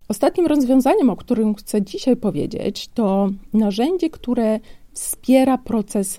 Ostatnim 0.08 0.46
rozwiązaniem, 0.46 1.10
o 1.10 1.16
którym 1.16 1.54
chcę 1.54 1.82
dzisiaj 1.82 2.16
powiedzieć, 2.16 2.88
to 2.94 3.30
narzędzie, 3.52 4.10
które 4.10 4.60
wspiera 4.92 5.58
proces 5.58 6.18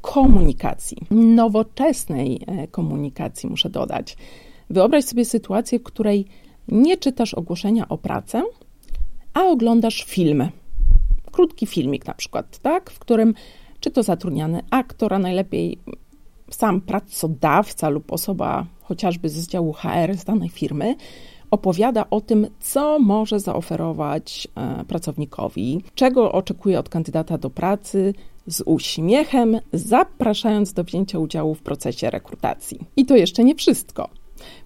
komunikacji, 0.00 0.96
nowoczesnej 1.10 2.40
e, 2.46 2.68
komunikacji, 2.68 3.48
muszę 3.48 3.70
dodać. 3.70 4.16
Wyobraź 4.70 5.04
sobie 5.04 5.24
sytuację, 5.24 5.78
w 5.78 5.82
której 5.82 6.26
nie 6.68 6.96
czytasz 6.96 7.34
ogłoszenia 7.34 7.88
o 7.88 7.98
pracę, 7.98 8.42
a 9.34 9.42
oglądasz 9.44 10.04
film. 10.04 10.48
Krótki 11.32 11.66
filmik 11.66 12.06
na 12.06 12.14
przykład, 12.14 12.58
tak, 12.58 12.90
w 12.90 12.98
którym 12.98 13.34
czy 13.80 13.90
to 13.90 14.02
zatrudniany 14.02 14.62
aktor, 14.70 15.14
a 15.14 15.18
najlepiej 15.18 15.78
sam 16.50 16.80
pracodawca 16.80 17.88
lub 17.88 18.12
osoba 18.12 18.66
chociażby 18.82 19.28
z 19.28 19.48
działu 19.48 19.72
HR 19.72 20.14
z 20.16 20.24
danej 20.24 20.48
firmy 20.48 20.96
opowiada 21.54 22.10
o 22.10 22.20
tym, 22.20 22.46
co 22.60 22.98
może 22.98 23.40
zaoferować 23.40 24.48
e, 24.54 24.84
pracownikowi, 24.84 25.82
czego 25.94 26.32
oczekuje 26.32 26.78
od 26.78 26.88
kandydata 26.88 27.38
do 27.38 27.50
pracy, 27.50 28.14
z 28.46 28.62
uśmiechem, 28.66 29.60
zapraszając 29.72 30.72
do 30.72 30.84
wzięcia 30.84 31.18
udziału 31.18 31.54
w 31.54 31.62
procesie 31.62 32.10
rekrutacji. 32.10 32.78
I 32.96 33.06
to 33.06 33.16
jeszcze 33.16 33.44
nie 33.44 33.54
wszystko. 33.54 34.08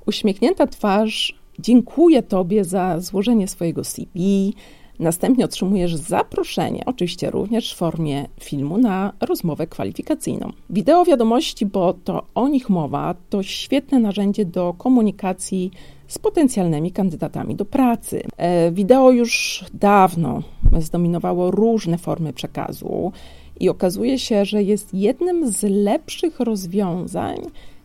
Uśmiechnięta 0.07 0.67
twarz 0.67 1.39
dziękuję 1.59 2.23
Tobie 2.23 2.65
za 2.65 3.01
złożenie 3.01 3.49
swojego 3.49 3.85
CV. 3.85 4.55
Następnie 4.99 5.45
otrzymujesz 5.45 5.97
zaproszenie, 5.97 6.83
oczywiście 6.87 7.31
również 7.31 7.75
w 7.75 7.77
formie 7.77 8.27
filmu, 8.41 8.79
na 8.79 9.13
rozmowę 9.21 9.67
kwalifikacyjną. 9.67 10.53
Wideo 10.71 11.05
wiadomości, 11.05 11.67
bo 11.67 11.95
to 12.05 12.27
o 12.35 12.49
nich 12.49 12.71
mowa, 12.71 13.15
to 13.31 13.43
świetne 13.43 13.99
narzędzie 13.99 14.45
do 14.45 14.75
komunikacji 14.79 15.71
z 16.09 16.19
potencjalnymi 16.19 16.93
kandydatami 16.93 17.57
do 17.57 17.65
pracy. 17.65 18.23
E, 18.37 18.73
wideo 18.73 19.11
już 19.11 19.65
dawno 19.75 20.43
zdominowało 20.79 21.51
różne 21.51 21.99
formy 21.99 22.33
przekazu 22.33 23.13
i 23.61 23.69
okazuje 23.69 24.19
się, 24.19 24.45
że 24.45 24.63
jest 24.63 24.95
jednym 24.95 25.53
z 25.53 25.63
lepszych 25.63 26.41
rozwiązań 26.41 27.37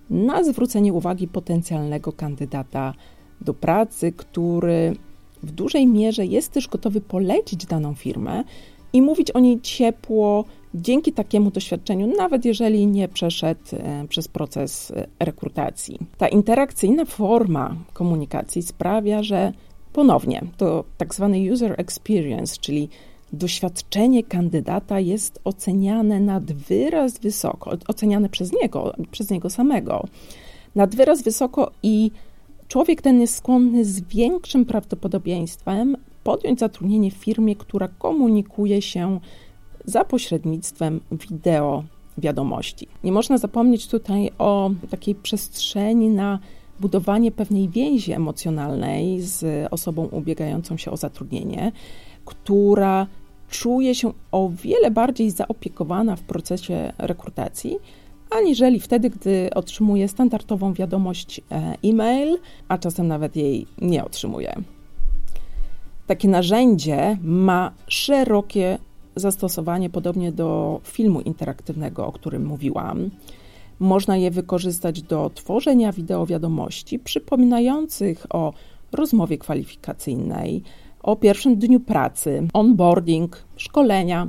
na 0.10 0.44
zwrócenie 0.44 0.94
uwagi 0.94 1.28
potencjalnego 1.28 2.12
kandydata 2.12 2.94
do 3.42 3.54
pracy, 3.54 4.12
który 4.12 4.96
w 5.44 5.52
dużej 5.52 5.88
mierze 5.88 6.26
jest 6.26 6.52
też 6.52 6.68
gotowy 6.68 7.02
polecić 7.02 7.66
daną 7.66 7.96
firmę 7.96 8.44
i 8.94 9.02
mówić 9.02 9.32
o 9.32 9.40
niej 9.40 9.62
ciepło, 9.62 10.46
dzięki 10.74 11.14
takiemu 11.14 11.52
doświadczeniu, 11.52 12.16
nawet 12.18 12.46
jeżeli 12.46 12.88
nie 12.88 13.08
przeszedł 13.08 13.62
e, 13.74 14.06
przez 14.10 14.28
proces 14.28 14.92
e, 14.92 15.08
rekrutacji. 15.20 16.00
Ta 16.18 16.28
interakcyjna 16.28 17.06
forma 17.06 17.76
komunikacji 17.94 18.62
sprawia, 18.62 19.24
że 19.24 19.54
ponownie 19.94 20.42
to 20.58 20.84
tak 20.98 21.16
zwany 21.16 21.54
user 21.54 21.76
experience, 21.78 22.58
czyli 22.62 22.90
doświadczenie 23.34 24.24
kandydata 24.24 25.00
jest 25.00 25.40
oceniane 25.44 26.20
nad 26.20 26.52
wyraz 26.52 27.20
wysoko, 27.20 27.72
oceniane 27.88 28.30
przez 28.30 28.52
niego, 28.62 28.94
przez 29.12 29.30
niego 29.30 29.50
samego, 29.50 30.08
nad 30.76 30.96
wyraz 30.96 31.24
wysoko 31.24 31.72
i 31.84 32.12
człowiek 32.74 33.02
ten 33.02 33.22
jest 33.22 33.36
skłonny 33.36 33.86
z 33.86 34.02
większym 34.02 34.66
prawdopodobieństwem 34.66 35.98
podjąć 36.24 36.60
zatrudnienie 36.60 37.12
w 37.12 37.14
firmie, 37.14 37.56
która 37.56 37.88
komunikuje 37.88 38.82
się 38.82 39.20
za 39.86 40.06
pośrednictwem 40.06 41.02
wideo 41.12 41.84
wiadomości. 42.18 42.88
Nie 43.04 43.12
można 43.12 43.38
zapomnieć 43.38 43.88
tutaj 43.88 44.32
o 44.38 44.72
takiej 44.90 45.16
przestrzeni 45.16 46.10
na 46.10 46.40
budowanie 46.80 47.32
pewnej 47.32 47.70
więzi 47.70 48.12
emocjonalnej 48.12 49.22
z 49.22 49.68
osobą 49.72 50.06
ubiegającą 50.12 50.78
się 50.78 50.92
o 50.92 50.98
zatrudnienie, 50.98 51.72
która 52.26 53.08
czuje 53.50 53.96
się 53.96 54.14
o 54.32 54.50
wiele 54.50 54.92
bardziej 54.92 55.32
zaopiekowana 55.32 56.16
w 56.16 56.22
procesie 56.22 56.94
rekrutacji, 56.98 57.78
aniżeli 58.38 58.80
wtedy, 58.80 59.10
gdy 59.10 59.50
otrzymuje 59.56 60.08
standardową 60.08 60.74
wiadomość 60.74 61.42
e, 61.52 61.78
e-mail, 61.84 62.38
a 62.68 62.78
czasem 62.78 63.08
nawet 63.08 63.36
jej 63.36 63.68
nie 63.82 64.06
otrzymuje. 64.06 64.56
Takie 66.08 66.28
narzędzie 66.28 67.18
ma 67.24 67.72
szerokie 67.88 68.78
zastosowanie 69.16 69.90
podobnie 69.90 70.32
do 70.32 70.82
filmu 70.84 71.22
interaktywnego, 71.22 72.08
o 72.08 72.12
którym 72.12 72.46
mówiłam. 72.46 73.10
Można 73.80 74.18
je 74.18 74.32
wykorzystać 74.32 75.02
do 75.02 75.32
tworzenia 75.34 75.92
wideo 75.92 76.26
wiadomości 76.26 77.00
przypominających 77.00 78.26
o 78.30 78.54
rozmowie 78.92 79.38
kwalifikacyjnej, 79.38 80.64
o 81.04 81.16
pierwszym 81.16 81.56
dniu 81.56 81.80
pracy, 81.80 82.48
onboarding, 82.54 83.44
szkolenia, 83.58 84.28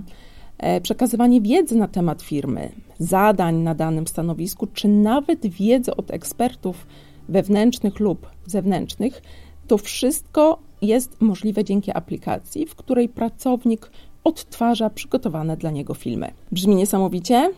przekazywanie 0.82 1.40
wiedzy 1.40 1.76
na 1.76 1.88
temat 1.88 2.22
firmy, 2.22 2.72
zadań 2.98 3.56
na 3.56 3.74
danym 3.74 4.06
stanowisku, 4.06 4.66
czy 4.66 4.88
nawet 4.88 5.46
wiedzy 5.46 5.96
od 5.96 6.10
ekspertów 6.10 6.86
wewnętrznych 7.28 8.00
lub 8.00 8.26
zewnętrznych. 8.46 9.22
To 9.66 9.78
wszystko 9.78 10.58
jest 10.82 11.20
możliwe 11.20 11.64
dzięki 11.64 11.90
aplikacji, 11.92 12.66
w 12.66 12.74
której 12.74 13.08
pracownik 13.08 13.90
odtwarza 14.24 14.90
przygotowane 14.90 15.56
dla 15.56 15.70
niego 15.70 15.94
filmy. 15.94 16.30
Brzmi 16.52 16.76
niesamowicie? 16.76 17.50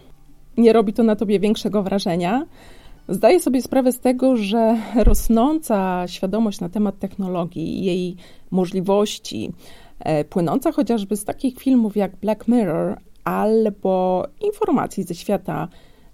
Nie 0.57 0.73
robi 0.73 0.93
to 0.93 1.03
na 1.03 1.17
tobie 1.17 1.41
większego 1.41 1.83
wrażenia? 1.83 2.47
Zdaję 3.09 3.41
sobie 3.41 3.63
sprawę 3.63 3.93
z 3.93 4.01
tego, 4.01 4.37
że 4.37 4.79
rosnąca 4.95 6.05
świadomość 6.09 6.61
na 6.61 6.69
temat 6.69 6.99
technologii 6.99 7.79
i 7.79 7.85
jej 7.85 8.17
możliwości, 8.51 9.47
e, 9.47 9.53
płynąca 10.29 10.73
chociażby 10.73 11.17
z 11.17 11.25
takich 11.25 11.59
filmów 11.59 11.97
jak 11.97 12.17
Black 12.17 12.49
Mirror 12.49 13.01
albo 13.25 14.27
informacji 14.41 15.03
ze 15.03 15.15
świata 15.15 15.69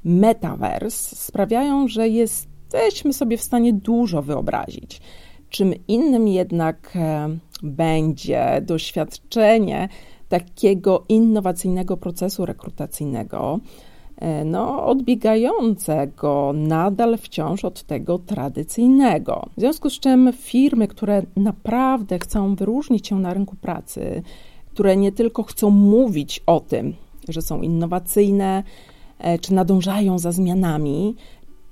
Metaverse, 0.05 1.17
sprawiają, 1.17 1.89
że 1.89 2.09
jesteśmy 2.09 3.13
sobie 3.13 3.37
w 3.37 3.43
stanie 3.43 3.73
dużo 3.73 4.23
wyobrazić. 4.23 5.01
Czym 5.49 5.75
innym 5.89 6.29
jednak 6.29 6.93
e, 6.97 7.29
będzie 7.63 8.63
doświadczenie 8.63 9.89
takiego 10.29 11.05
innowacyjnego 11.09 11.97
procesu 11.97 12.47
rekrutacyjnego, 12.47 13.61
e, 13.63 13.92
no, 14.45 14.87
odbiegającego 14.87 16.53
nadal 16.55 17.19
wciąż 17.19 17.65
od 17.65 17.83
tego 17.83 18.19
tradycyjnego. 18.19 19.47
W 19.57 19.61
związku 19.61 19.91
z 19.91 20.01
czym 20.01 20.33
firmy, 20.33 20.89
które 20.89 21.23
naprawdę 21.37 22.19
chcą 22.19 22.55
wyróżnić 22.55 23.09
się 23.09 23.19
na 23.19 23.35
rynku 23.35 23.57
pracy, 23.57 24.23
które 24.73 24.97
nie 24.97 25.13
tylko 25.13 25.43
chcą 25.43 25.71
mówić 25.71 26.43
o 26.47 26.61
tym, 26.61 26.95
że 27.29 27.43
są 27.43 27.63
innowacyjne, 27.63 28.63
e, 29.19 29.39
czy 29.39 29.55
nadążają 29.55 30.19
za 30.19 30.33
zmianami, 30.33 31.17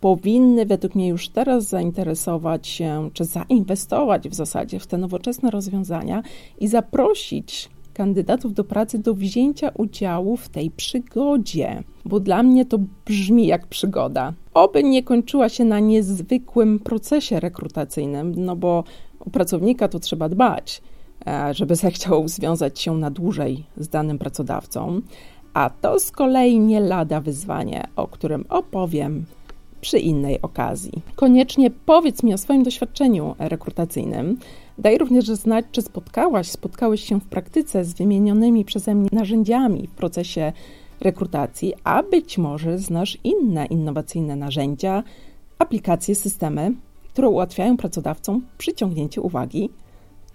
powinny 0.00 0.66
według 0.66 0.94
mnie 0.94 1.08
już 1.08 1.28
teraz 1.28 1.68
zainteresować 1.68 2.68
się, 2.68 3.10
czy 3.12 3.24
zainwestować 3.24 4.28
w 4.28 4.34
zasadzie 4.34 4.78
w 4.78 4.86
te 4.86 4.98
nowoczesne 4.98 5.50
rozwiązania 5.50 6.22
i 6.60 6.68
zaprosić 6.68 7.68
kandydatów 8.00 8.54
do 8.54 8.64
pracy 8.64 8.98
do 8.98 9.14
wzięcia 9.14 9.70
udziału 9.78 10.36
w 10.36 10.48
tej 10.48 10.70
przygodzie, 10.70 11.82
bo 12.04 12.20
dla 12.20 12.42
mnie 12.42 12.64
to 12.64 12.78
brzmi 13.06 13.46
jak 13.46 13.66
przygoda. 13.66 14.32
Oby 14.54 14.84
nie 14.84 15.02
kończyła 15.02 15.48
się 15.48 15.64
na 15.64 15.80
niezwykłym 15.80 16.78
procesie 16.78 17.40
rekrutacyjnym, 17.40 18.34
no 18.36 18.56
bo 18.56 18.84
u 19.26 19.30
pracownika 19.30 19.88
to 19.88 19.98
trzeba 19.98 20.28
dbać, 20.28 20.82
e, 21.26 21.54
żeby 21.54 21.76
zechciał 21.76 22.28
związać 22.28 22.80
się 22.80 22.94
na 22.94 23.10
dłużej 23.10 23.64
z 23.76 23.88
danym 23.88 24.18
pracodawcą, 24.18 25.00
a 25.54 25.70
to 25.70 26.00
z 26.00 26.10
kolei 26.10 26.58
nie 26.58 26.80
lada 26.80 27.20
wyzwanie, 27.20 27.84
o 27.96 28.08
którym 28.08 28.44
opowiem 28.48 29.24
przy 29.80 29.98
innej 29.98 30.42
okazji. 30.42 30.92
Koniecznie 31.16 31.70
powiedz 31.70 32.22
mi 32.22 32.34
o 32.34 32.38
swoim 32.38 32.62
doświadczeniu 32.62 33.34
rekrutacyjnym. 33.38 34.38
Daj 34.78 34.98
również 34.98 35.24
znać, 35.24 35.64
czy 35.72 35.82
spotkałaś, 35.82 36.48
spotkałeś 36.50 37.04
się 37.04 37.20
w 37.20 37.24
praktyce 37.24 37.84
z 37.84 37.92
wymienionymi 37.94 38.64
przeze 38.64 38.94
mnie 38.94 39.08
narzędziami 39.12 39.86
w 39.86 39.90
procesie 39.90 40.52
rekrutacji, 41.00 41.74
a 41.84 42.02
być 42.02 42.38
może 42.38 42.78
znasz 42.78 43.18
inne 43.24 43.66
innowacyjne 43.66 44.36
narzędzia, 44.36 45.02
aplikacje, 45.58 46.14
systemy, 46.14 46.72
które 47.12 47.28
ułatwiają 47.28 47.76
pracodawcom 47.76 48.42
przyciągnięcie 48.58 49.20
uwagi 49.20 49.70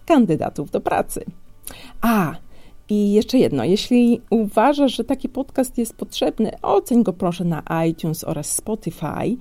kandydatów 0.05 0.71
do 0.71 0.81
pracy. 0.81 1.25
A, 2.01 2.36
i 2.89 3.13
jeszcze 3.13 3.37
jedno, 3.37 3.63
jeśli 3.63 4.21
uważasz, 4.29 4.95
że 4.95 5.03
taki 5.03 5.29
podcast 5.29 5.77
jest 5.77 5.95
potrzebny, 5.95 6.51
oceń 6.61 7.03
go 7.03 7.13
proszę 7.13 7.43
na 7.43 7.63
iTunes 7.87 8.23
oraz 8.23 8.55
Spotify. 8.55 9.37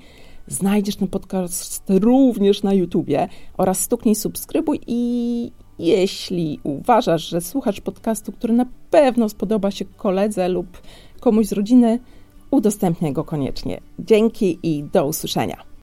Znajdziesz 0.47 0.97
ten 0.97 1.09
podcast 1.09 1.83
również 1.89 2.63
na 2.63 2.75
YouTubie 2.75 3.29
oraz 3.57 3.81
stuknij 3.81 4.15
subskrybuj 4.15 4.81
i 4.87 5.51
jeśli 5.79 6.61
uważasz, 6.63 7.29
że 7.29 7.41
słuchasz 7.41 7.81
podcastu, 7.81 8.33
który 8.33 8.55
na 8.55 8.67
pewno 8.91 9.29
spodoba 9.29 9.71
się 9.71 9.85
koledze 9.85 10.49
lub 10.49 10.67
komuś 11.21 11.47
z 11.47 11.53
rodziny, 11.53 11.99
udostępniaj 12.51 13.13
go 13.13 13.25
koniecznie. 13.25 13.81
Dzięki 13.99 14.59
i 14.63 14.85
do 14.93 15.07
usłyszenia. 15.07 15.74